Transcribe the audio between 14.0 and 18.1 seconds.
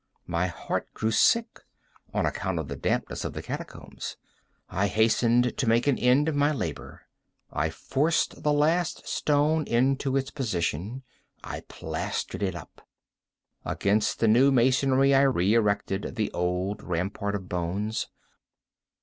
the new masonry I re erected the old rampart of bones.